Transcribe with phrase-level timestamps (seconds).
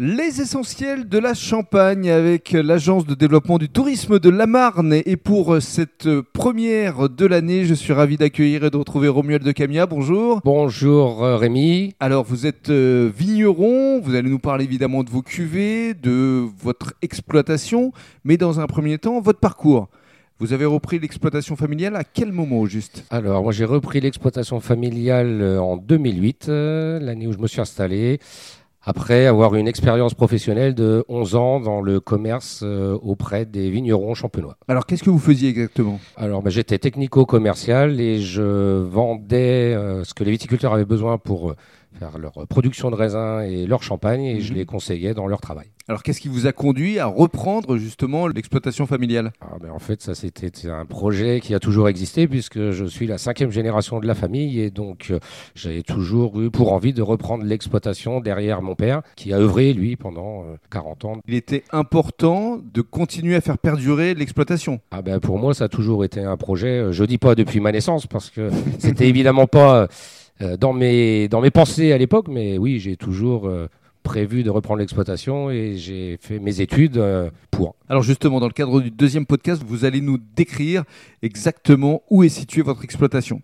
[0.00, 4.92] Les essentiels de la Champagne avec l'agence de développement du tourisme de la Marne.
[4.92, 9.50] Et pour cette première de l'année, je suis ravi d'accueillir et de retrouver Romuald de
[9.50, 9.86] Camia.
[9.86, 10.40] Bonjour.
[10.44, 11.96] Bonjour euh, Rémi.
[11.98, 16.94] Alors vous êtes euh, vigneron, vous allez nous parler évidemment de vos cuvées, de votre
[17.02, 17.92] exploitation,
[18.22, 19.88] mais dans un premier temps, votre parcours.
[20.40, 23.04] Vous avez repris l'exploitation familiale à quel moment au juste?
[23.10, 27.60] Alors, moi j'ai repris l'exploitation familiale euh, en 2008, euh, l'année où je me suis
[27.60, 28.20] installé,
[28.88, 34.14] après avoir une expérience professionnelle de 11 ans dans le commerce euh, auprès des vignerons
[34.14, 34.56] champenois.
[34.66, 36.00] Alors, qu'est-ce que vous faisiez exactement?
[36.16, 41.50] Alors, bah, j'étais technico-commercial et je vendais euh, ce que les viticulteurs avaient besoin pour
[41.50, 41.56] euh,
[41.98, 44.58] faire leur production de raisins et leur champagne et je Mhm.
[44.58, 45.66] les conseillais dans leur travail.
[45.88, 49.32] Alors, qu'est-ce qui vous a conduit à reprendre justement l'exploitation familiale?
[49.40, 53.06] Ah, ben, en fait, ça c'était un projet qui a toujours existé puisque je suis
[53.06, 55.18] la cinquième génération de la famille et donc euh,
[55.54, 59.96] j'ai toujours eu pour envie de reprendre l'exploitation derrière mon père qui a œuvré lui
[59.96, 61.12] pendant euh, 40 ans.
[61.26, 64.80] Il était important de continuer à faire perdurer l'exploitation.
[64.90, 66.68] Ah ben pour moi ça a toujours été un projet.
[66.80, 69.86] euh, Je dis pas depuis ma naissance parce que c'était évidemment pas euh,
[70.58, 73.66] dans mes dans mes pensées à l'époque, mais oui j'ai toujours euh,
[74.02, 77.74] prévu de reprendre l'exploitation et j'ai fait mes études euh, pour.
[77.88, 80.84] Alors justement, dans le cadre du deuxième podcast, vous allez nous décrire
[81.22, 83.42] exactement où est située votre exploitation.